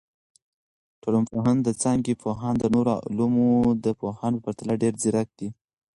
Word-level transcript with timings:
ټولنپوهنه 1.01 1.61
د 1.63 1.69
څانګي 1.81 2.13
پوهان 2.23 2.53
د 2.59 2.63
نورو 2.73 2.91
علومو 3.07 3.47
د 3.85 3.87
پوهانو 3.99 4.37
په 4.39 4.41
پرتله 4.45 4.73
ډیر 4.81 4.93
ځیرک 5.01 5.29
دي. 5.39 5.49